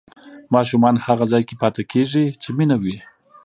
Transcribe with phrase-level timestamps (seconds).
[0.55, 2.97] ماشومان هغه ځای کې پاتې کېږي چې مینه وي.